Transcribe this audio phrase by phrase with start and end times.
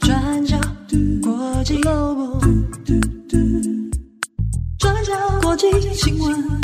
[0.00, 0.58] 转角
[1.22, 2.40] 国际 Global，
[4.78, 6.60] 转角国际新闻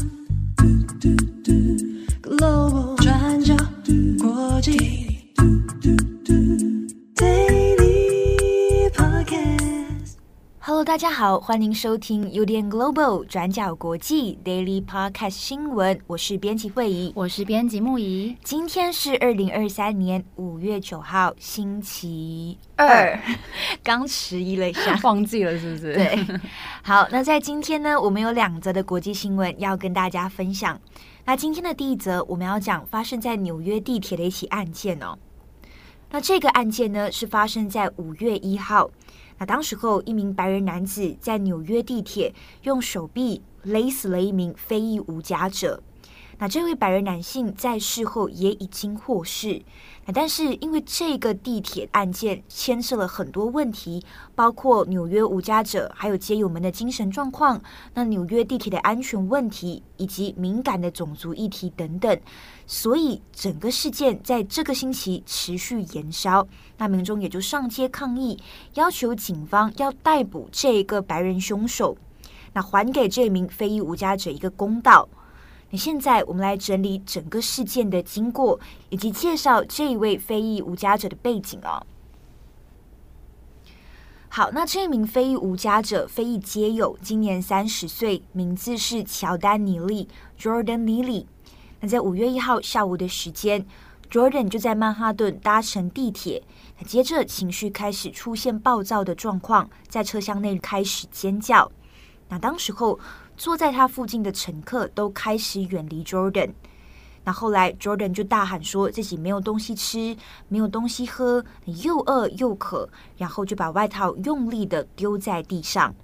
[10.87, 16.01] 大家好，欢迎收听 UDN Global 转角国际 Daily Podcast 新闻。
[16.07, 18.37] 我是编辑慧仪，我是编辑木仪。
[18.45, 23.19] 今天是二零二三年五月九号，星期二。
[23.83, 25.95] 刚迟疑了一下， 忘记了是不是？
[25.95, 26.25] 对。
[26.83, 30.81] 好，那在今天呢，我们有两则的国际新闻要跟大家分享。
[31.25, 35.19] 那今天的第一则，我们要讲发生在纽约地铁的一起案件哦。
[36.13, 38.89] 那这个案件呢，是发生在五月一号。
[39.39, 45.83] 那当时候，一名白人男子在纽约地铁用手臂勒死了一名非裔无家者。
[46.39, 49.63] 那这位白人男性在事后也已经获释。
[50.15, 54.05] 但是因为这个地铁案件牵涉了很多问题，
[54.35, 57.61] 包括纽约无家者还有街友们的精神状况，
[57.93, 62.21] 那纽约地铁的安全问题以及敏感的种族议题等等，
[62.67, 66.47] 所以整个事件在这个星期持续延烧。
[66.79, 68.39] 那民众也就上街抗议，
[68.75, 71.97] 要求警方要逮捕这个白人凶手，
[72.53, 75.09] 那还给这名非裔无家者一个公道。
[75.71, 81.85] 那现在我们来整理整个事件的经过，以及介绍这一位非裔无家者的背景哦。
[84.29, 90.07] 好，那这一名非裔无家者、非裔街友，今年三十岁，名字是乔丹尼利
[90.39, 91.27] （Jordan Neely）。
[91.81, 93.67] 那在五月一号下午的时间
[94.09, 96.45] ，Jordan 就在曼哈顿搭乘地铁，
[96.79, 101.73] 那接着情绪开始出现暴躁的状况，在车厢内开始尖叫。
[102.29, 103.01] 那当时候。
[103.37, 106.51] 坐在他附近的乘客都开始远离 Jordan。
[107.25, 110.17] 那后来 Jordan 就大喊说自己没有东西吃，
[110.49, 111.45] 没有东西喝，
[111.83, 115.95] 又饿又渴，然后就把外套用力的丢在地上。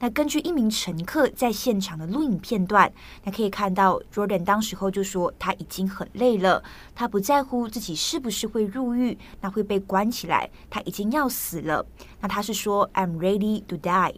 [0.00, 2.92] 那根据一名乘客在现场的录影片段，
[3.22, 6.60] 那可以看到 Jordan 当时候就说他已经很累了，
[6.92, 11.86] 他不在乎自己是不是会入狱，那会被关起来，他已经要死了。
[12.20, 14.14] 那他是说 I'm ready to die。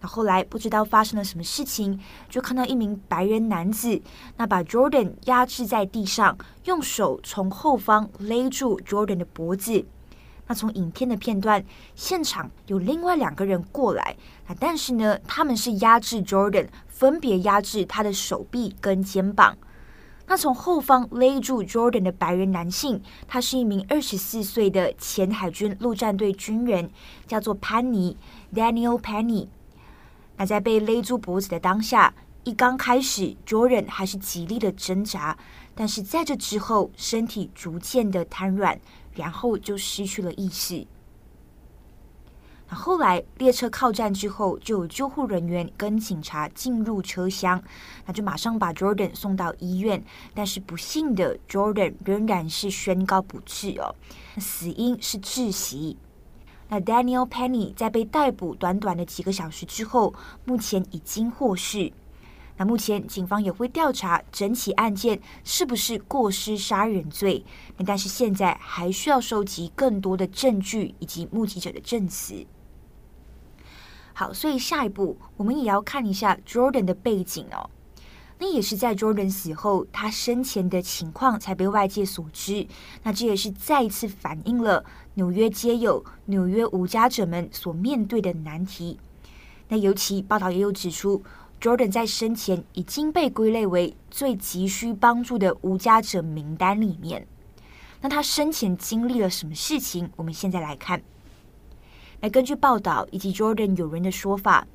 [0.00, 4.00] 那后来不知道发生了什么事情，就看到一名白人男子，
[4.36, 9.84] 那把 Jordan 压制在地上，用手从后方勒住 Jordan 的脖子。
[10.46, 14.16] 那从影片的片段，现场有另外两个人过来，
[14.48, 19.56] 那但是呢，他们是压制 Jordan，分别压制他的手臂跟肩膀。
[20.26, 26.90] 那从后方勒住 Jordan 的白人男性，他是一名二十四岁的前海军陆战队军人，
[27.26, 28.16] 叫做潘尼
[28.54, 29.48] Daniel Penny。
[30.40, 32.14] 那在被勒住脖子的当下，
[32.44, 35.36] 一刚开始，Jordan 还是极力的挣扎，
[35.74, 38.80] 但是在这之后，身体逐渐的瘫软，
[39.12, 40.86] 然后就失去了意识。
[42.70, 47.62] 那后来列车靠站之后，就有救护人员跟警察进入车厢，
[48.06, 50.02] 那就马上把 Jordan 送到医院，
[50.32, 53.94] 但是不幸的，Jordan 仍然是宣告不治哦，
[54.38, 55.98] 死因是窒息。
[56.70, 60.14] 那 Daniel Penny 在被逮捕短短的几个小时之后，
[60.44, 61.92] 目前已经获释。
[62.56, 67.44] 那目前警方也会调查整起案件是不是过失杀人罪。
[67.84, 72.46] 但是现在还需要收集更多的证据以及目击者的证词。
[74.12, 77.68] 好，所以下一步我们也要看一下 Jordan 的背景哦。
[78.42, 82.66] 那也是在 Jordan 死后，他生前的情况才被外界所知。
[83.02, 88.98] 那这也是再一次反映了纽约街友、纽约无家者们所面对的难题。
[89.68, 91.22] 那尤其报道也有指出
[91.60, 97.26] ，Jordan 在生前已经被归类为最急需帮助的无家者名单里面。
[98.00, 100.08] 那他生前经历了什么事情？
[100.16, 101.02] 我们现在来看。
[102.22, 104.66] 那根据报道以及 Jordan 友人的说法。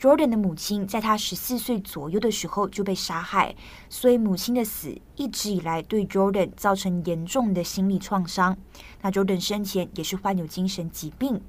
[0.00, 3.54] Jordan 的母亲在他十四岁左右的时候就被杀害，
[3.88, 8.56] 所以母亲的死一直以来对 Jordan 造成严重的心理创伤。
[9.00, 11.40] 那 Jordan 生前也是患有精神疾病。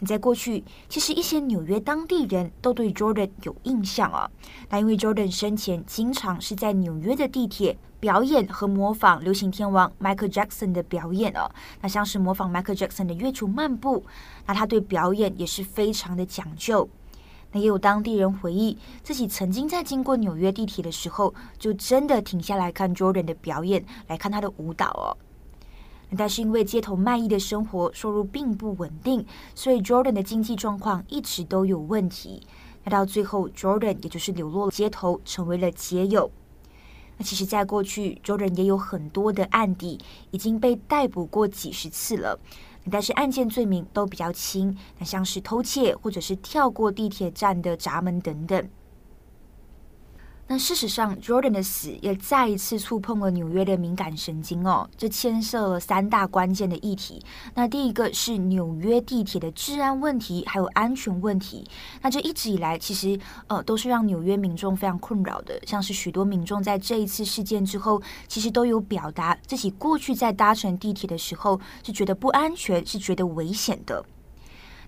[0.00, 4.30] 你在过去，其实一些纽约当地人都对 Jordan 有印象啊。
[4.70, 11.50] 那因为 Jordan 生前经常是在纽约的地铁表演和模仿流行天王 Michael Jackson 的表演啊。
[11.80, 14.04] 那像是模仿 Michael Jackson 的月球漫步，
[14.46, 16.88] 那他对表演也是非常的讲究。
[17.52, 25.16] 那也有当地人回忆，自己曾经在经过纽约地铁的时候，就真的停下来看 Jordan 的表演，来看他的舞蹈哦。
[26.16, 32.46] 但是因为街头卖艺的生活收入并不稳定，所以 Jordan 的经济状况一直都有问题。
[32.84, 36.30] 那到最后，Jordan 也就是流落街头，成为了街友。
[37.18, 39.98] 那其实，在过去，Jordan 也有很多的案底，
[40.30, 42.38] 已经被逮捕过几十次了，
[42.90, 48.68] 但是案件罪名都比较轻，那像是偷窃或者是跳过地铁站的闸门等等。
[50.50, 54.88] 那事实上，Jordan 的死也再一次触碰了纽约的敏感神经哦。
[54.96, 57.22] 这牵涉了三大关键的议题。
[57.54, 61.68] 那第一个是纽约地铁的治安问题，还有安全问题。
[62.00, 65.60] 那这一直以来，其实呃都是让纽约民众非常困扰的。
[65.66, 74.02] 像是许多民众在这一次事件之后，其实都有表达自己过去在搭乘地铁的时候是觉得不安全，是觉得危险的。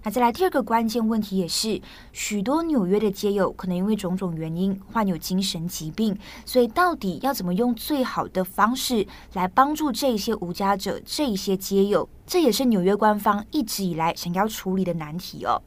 [0.02, 1.81] 那再来第二个关键问题，也是
[2.12, 6.17] 许多纽约的街友可能因为种种原因患有精神疾病，
[6.47, 15.61] 所以到底要怎么用最好的方式来帮助这些无家者、这些街友，这也是纽约官方一直以来想要处理的难题哦。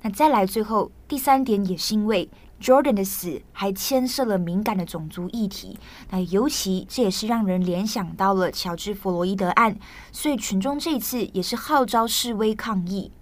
[0.00, 5.78] 那再来最后第三点，也是因为 Jordan 的死还牵涉了敏感的种族议题，
[6.10, 9.76] 那尤其这也是让人联想到了乔治·弗洛伊德案，
[10.10, 13.12] 所以群众这次也是号召示威抗议。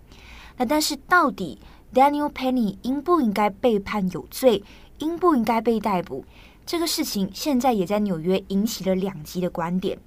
[0.56, 1.58] 那但是到底
[1.92, 4.62] Daniel Penny 应不应该被判有罪，
[4.98, 6.24] 应不应该被逮捕？
[6.66, 9.98] 这个事情现在也在纽约引起了两极的观点。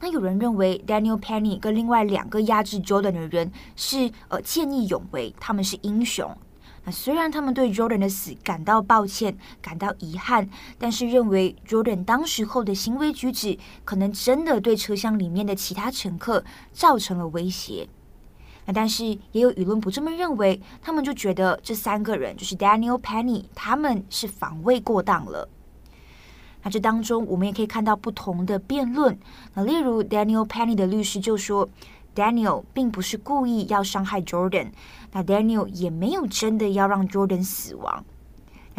[0.00, 6.36] 那有人认为 Daniel Penny 跟另外两个压制 Jordan 的人是呃见义勇为，他们是英雄。
[6.84, 10.48] 那虽然他们对 Jordan 的死感到抱歉，感到遗憾，
[10.78, 17.88] 但是认为 Jordan 当时候的行为举止可能真的对车厢里面的其他乘客造成了威胁。
[18.74, 25.48] 但是也有舆论不这么认为，他们就觉得这三个人就是 Daniel Penny，他们是防卫过当了。
[26.62, 29.18] 那这当中我们也可以看到不同的辩论。
[29.54, 31.68] 那例如 Daniel Penny 的律师就说
[32.14, 34.72] ，Daniel 并不是故意要伤害 Jordan，
[35.12, 38.04] 那 Daniel 也没有真的要让 Jordan 死亡。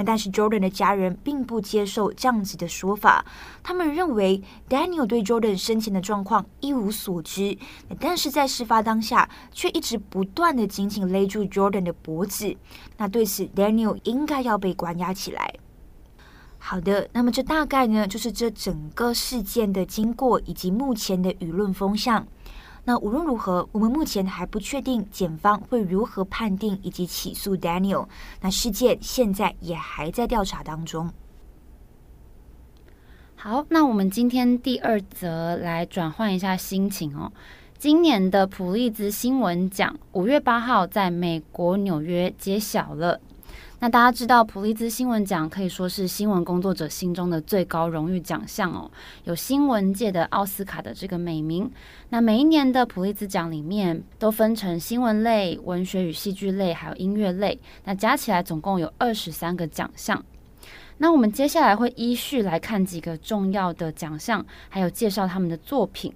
[0.05, 3.25] 但是 Jordan 的家人并不接受这样子的说法，
[3.61, 7.57] 他们认为 Daniel 对 Jordan 生前的状况一无所知，
[7.99, 12.55] 但是在事发当下却一直不断的紧紧勒住 Jordan 的脖子。
[12.97, 15.53] 那对此，Daniel 应该要被关押起来。
[16.57, 22.27] 好的，那么这大概呢就是这整个事件的经过以及目前的舆论风向。
[22.89, 28.07] 那无论如何，我们目前还不确定检方会如何判定以及起诉 Daniel。
[28.41, 31.13] 那事件现在也还在调查当中。
[33.35, 37.31] 好，那我们今天第二则来转换一下心情哦。
[37.77, 43.21] 今年的普利兹新闻奖五月八号在美国纽约揭晓了。
[43.81, 48.91] 那大家知道，普利兹新闻奖可以说是新闻工作者心中的最高荣誉奖项哦，
[49.23, 51.71] 有新闻界的奥斯卡的这个美名。
[52.09, 57.57] 那每一年的普利兹奖里面都分成新闻类、文学与戏剧类，还有音乐类。
[57.85, 60.21] 那加起来总共有二十三个奖项。
[60.97, 66.13] 那我们接下来会依序来看几个重要的奖项，还有介绍他们的作品。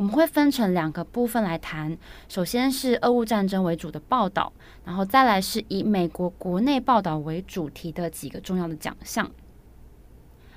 [0.00, 1.94] 我们会分成两个部分来谈，
[2.26, 4.50] 首先是俄乌战争为主的报道，
[4.86, 9.30] 然后再来是以美国国内报道为主题的几个重要的奖项。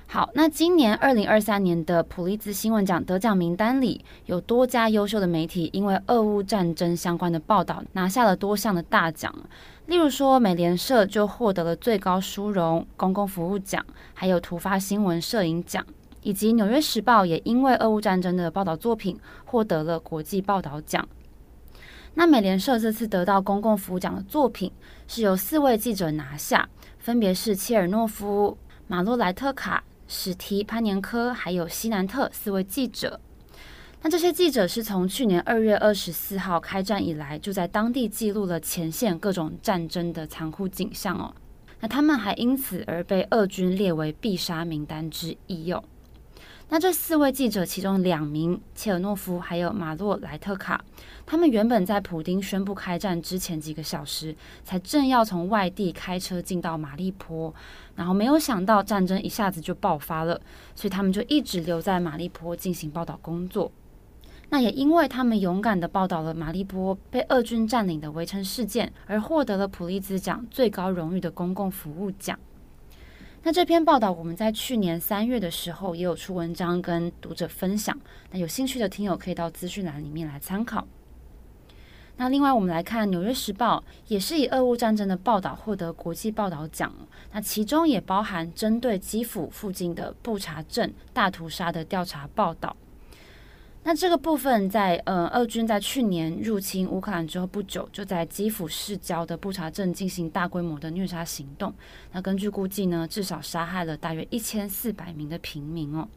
[0.06, 9.30] 好，那今年二零二三年的普利兹新闻奖得奖名单里，有多家优秀的媒体因为俄乌战争相关的报道拿下了多项的大奖，
[9.84, 15.84] 例如说美联社就获得了最高殊荣公共服务奖，还有突发新闻摄影奖。
[16.24, 21.06] 以及《纽约时报》也因为俄乌战争的报道作品获得了国际报道奖。
[22.14, 24.72] 那美联社这次得到公共服务奖的作品
[25.06, 26.68] 是由四位记者拿下，
[26.98, 28.56] 分别是切尔诺夫、
[28.86, 33.20] 马洛莱特卡、史提潘年科还有西南特四位记者。
[34.00, 41.34] 那这些记者是从去年二月二十四号开战以来，就在当地记录了前线各种战争的残酷景象哦。
[41.80, 45.82] 那他们还因此而被俄军列为必杀名单之一哟。
[46.70, 50.82] 那这四位记者，其中两名切尔诺夫还有马洛莱特卡，
[51.24, 57.54] 他们原本在普丁宣布开战之前几个小时，才正要从外地开车进到马利坡，
[57.94, 60.40] 然后没有想到战争一下子就爆发了，
[60.74, 63.70] 所以他们就一直留在马利坡进行报道工作。
[64.48, 72.38] 那也因为他们勇敢地报道了马利坡被俄军占领的围城事件，而获得了普利兹奖最高荣誉的公共服务奖。
[73.46, 77.94] 那这篇报道，我们在去年三月的时候也有出文章跟读者分享。
[78.30, 80.88] 那有兴趣的听友可以到资讯栏里面来参考。
[82.16, 86.90] 那另外，我们来看《纽约时报》也是以俄乌战争的报道获得国际报道奖。
[87.32, 92.74] 那其中也包含针对基辅附近的布查镇大屠杀的调查报道。
[93.86, 101.70] 那这个部分在呃，俄军在去年入侵乌克兰之后不久，就在基辅市郊的布查镇进行大规模的虐杀行动。
[102.12, 106.08] 那根据估计呢，至少杀害了大约一千四百名的平民哦。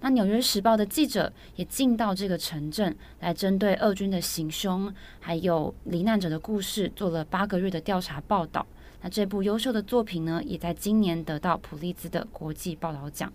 [0.00, 8.64] 那《纽约时报》的记者也进到这个城镇，来针对俄军的行凶，还有罹难者的故事，做了八个月的调查报道。
[9.02, 13.32] 那这部优秀的作品呢，也在今年得到普利兹的国际报道奖。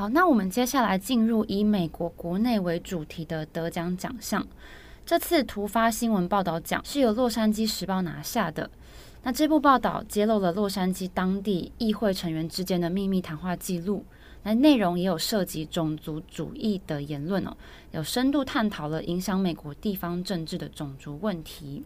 [0.00, 4.42] 好，那我们接下来进入以美国国内为主题的得奖奖项。
[5.04, 8.70] 这次突发新闻报道奖是由《洛杉矶时报》拿下的。
[9.24, 14.02] 那这部报道揭露了洛杉矶当地议会成员之间的秘密谈话记录。
[14.44, 17.54] 那内容也有涉及种族主义的言论哦，
[17.90, 21.84] 有深度探讨了影响美国地方政治的种族问题。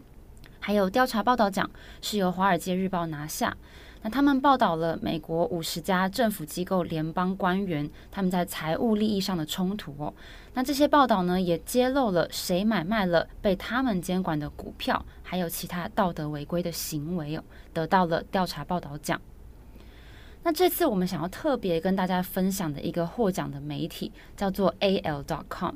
[0.61, 1.69] 还有调查报道奖
[2.01, 3.57] 是由《华尔街日报》拿下，
[4.05, 10.13] 那他们报道了美国五十家政府机构联邦官员他们在财务利益上的冲突哦。
[10.53, 17.43] 那这些报道呢，也揭露了谁买卖了被他们监管的股票，还有其他道德违规的行为哦，
[17.73, 19.19] 得到了调查报道奖。
[20.43, 25.73] 那这次我们想要特别跟大家分享的一个获奖的媒体叫做 AL.com，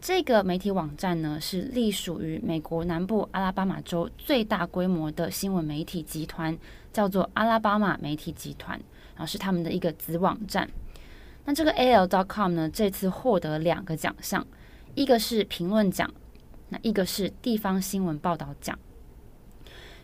[0.00, 6.56] 这个媒体网站呢是隶属于美国南部阿拉巴马州最大规模的新闻媒体集团，
[6.92, 8.78] 叫做阿拉巴马媒体集团，
[9.14, 10.68] 然后是他们的一个子网站。
[11.44, 14.46] 那这个 AL.com 呢，这次获得两个奖项，
[14.94, 16.12] 一个是评论奖，
[16.68, 18.78] 那一个是地方新闻报道奖。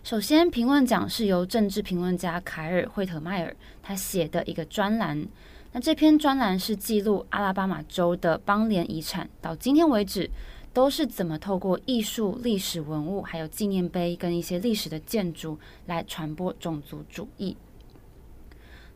[0.03, 5.29] 首先，评论奖是由政治评论家凯尔·惠特迈尔他写的一个专栏。
[5.73, 10.31] 那这篇专栏是记录阿拉巴马州的邦联遗产到今天为止
[10.75, 17.57] 都是怎么透过艺术、历史文物，还有纪念碑跟一些历史的建筑来传播种族主义。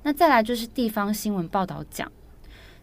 [0.02, 2.10] 那再来就是地方新闻报道奖，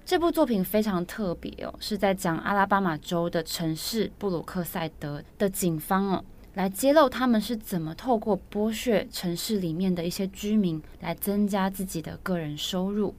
[0.04, 6.26] 这部作品非常特别哦，是在讲阿拉巴马州的城市布鲁克赛德的警方哦。
[6.56, 13.16] 来揭露他们是怎么透过剥削城市里面的一些居民，来增加自己的个人收入。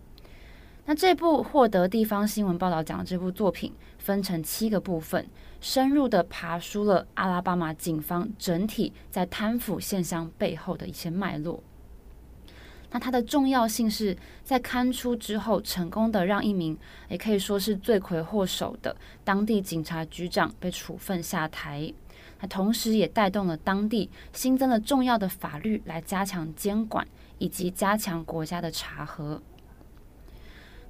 [0.86, 5.26] 那这部获得地方新闻报道奖的这部作品，分成七个部分，
[5.60, 11.62] 深入的爬梳了阿拉巴马警方整体在贪腐现象背后的一些脉络。
[12.90, 21.92] 那它的重要性是在刊出之后，成功的让一名也可以说是罪魁祸首的当地警察局长被处分下台。
[22.40, 27.04] 那同时，也带动了当地新增了重要的法律来加强监管，
[27.38, 29.40] 以及加强国家的查核。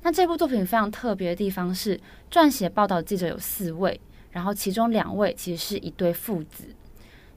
[0.04, 1.98] 那这部作品非常特别的地方是，
[2.30, 3.98] 撰写报道记者有四位，
[4.32, 6.66] 然后其中两位其实是一对父子。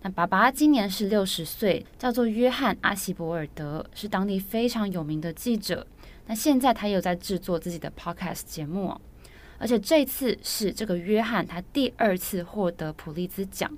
[0.01, 5.87] 那爸爸今年是六十岁，叫做约翰阿希伯尔德，是当地非常有名的记者。
[6.25, 9.01] 那现在他也有在制作自己的 podcast 节目哦，
[9.57, 13.71] 而且这次是这个约翰他第二次获得普利兹奖。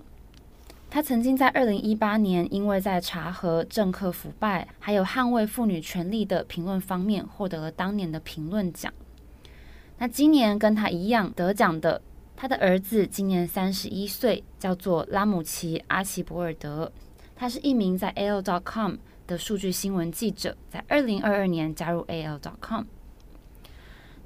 [0.91, 8.91] 他曾经在二零一八年，因为在查核政客腐败，还有捍卫妇女权利的评论方面，获得了当年的评论奖。
[10.00, 12.01] 那今年跟他一样得奖的，
[12.36, 16.91] 他的儿子今年三十一岁，叫做拉姆齐阿奇博尔德，
[17.36, 18.96] 他是一名在 AL.com
[19.27, 22.86] 的数据新闻记者，在二零二二年加入 AL.com。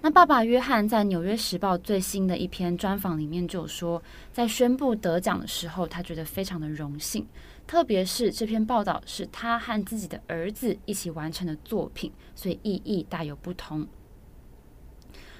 [0.05, 7.25] 那爸爸约翰在《纽约时报》最新的一篇专访里面就说，在宣布得奖的时候，他觉得非常的荣幸，
[7.65, 13.87] 特别是这篇报道是他和自己的儿子一起完成的作品，所以意义大有不同。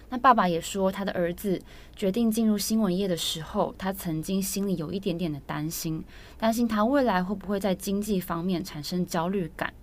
[0.08, 1.62] 那爸爸也说，他的儿子
[1.94, 6.02] 决定进入新闻业的时候，他曾经心里有一点点的担心，
[6.38, 9.74] 担心他未来会不会在经济方面产生焦虑感。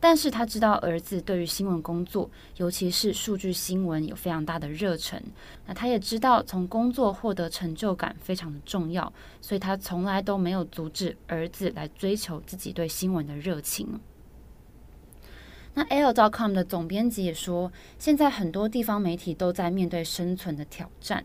[0.00, 5.20] 但是他知道儿子对于新闻工作，尤其是数据新闻有非常大的热忱。
[5.66, 13.98] 那他也知道从工作获得成就感非常的重要，所以他从来都没有阻止儿子来追求自己对新闻的热情。
[15.74, 21.24] 那 AL.com 的总编辑也说，现在很多地方媒体都在面对生存的挑战，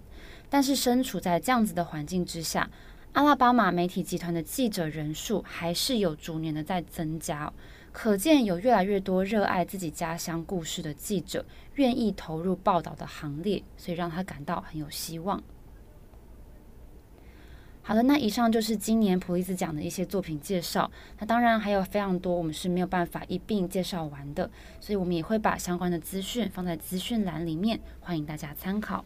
[0.49, 2.69] 但是身处在这样子的环境之下，
[3.13, 7.53] 阿拉巴马媒体集团的记者人数还是有逐年的在增加。
[7.93, 11.45] 可见有越来越多热爱自己家乡故事的记者
[11.75, 15.41] 愿意投入报道的行列，所以让他感到很有希望。
[17.83, 20.89] 好的，那以上就是今年普利兹奖的一些作品介绍。
[21.19, 29.05] 那当然还有非常多我们是没有办法一并介绍完的，所以我们也会把相关的资讯放在资讯栏里面，欢迎大家参考。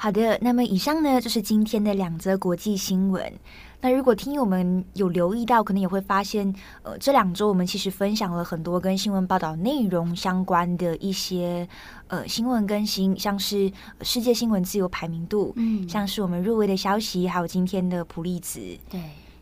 [0.00, 3.32] 好的，那么以上呢就是今天的两则国际新闻。
[3.80, 11.68] 那如果听友们有留意到，可能也会发现，呃，这两周我们其实分享了很多跟新闻报道内容相关的一些
[12.06, 13.70] 呃新闻更新，像是
[14.02, 19.00] 世界新闻自由排名度，嗯，像是我们入围的消息，还有今天的普利兹，对。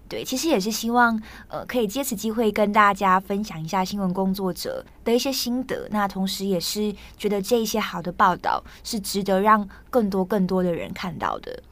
[0.08, 5.88] 对，其实也是希望，呃，可以借此机会跟大家分享一下新闻工作者的一些心得。
[5.90, 11.62] 那同时，也是觉得这一些好的报道是值得让更多更多的人看到的。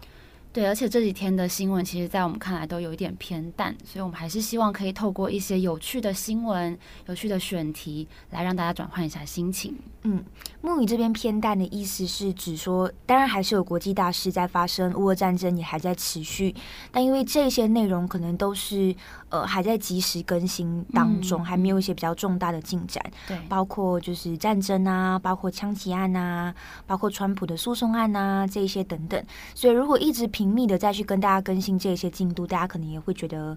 [0.54, 9.76] 对，而且这几天的新闻，其实，在我们看来都有一点偏淡，所以我们还是希望可以透过一些有趣的新闻、有趣的选题，来让大家转换一下心情。
[10.04, 10.22] 嗯，
[10.60, 16.54] 木鱼这边偏淡的意思是指说，当然还是有国际大事在发生，乌俄战争也还在持续，
[16.92, 18.94] 但因为这些内容可能都是
[19.30, 23.04] 呃还在及时更新当中，嗯、还没有一些比较重大的进展。
[23.26, 26.54] 对，包括就是战争啊，包括枪击案啊，
[26.86, 29.20] 包括川普的诉讼案啊，这一些等等。
[29.54, 33.56] 所以如果一直频密的再去跟大家更新这些进度，大家可能也会觉得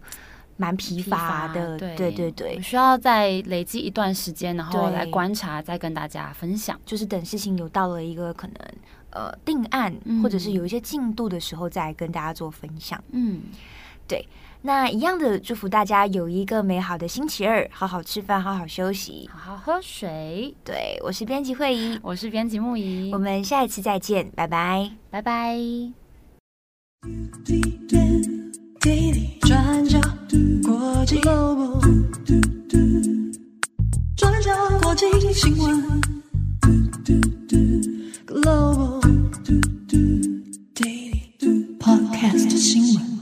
[0.56, 1.78] 蛮疲乏的。
[1.78, 6.80] 对对对对，需要再累积一段时间，然后来观察，再跟大家分享。
[6.86, 8.56] 就是等事情有到了一个可能
[9.10, 13.04] 呃定案，嗯、或者是有一些进度的时候，再跟大家做分享。
[13.12, 13.42] 嗯，
[14.08, 14.26] 对。
[14.62, 20.56] 那一样的祝福大家有一个美好的星期二，好好吃饭，好好休息，好好喝水。
[20.64, 26.07] 对，我是编辑慧仪，我是编辑木仪，我们下一次再见，拜拜，拜拜。
[27.04, 28.26] du did.
[29.42, 30.00] 转角，
[30.64, 31.82] 国际广播
[34.16, 36.02] 转角国际新闻
[38.26, 39.02] global
[40.74, 43.17] Daily podcast 新闻